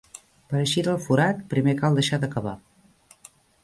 [0.53, 2.59] Per a eixir del forat, primer cal deixar de cavar.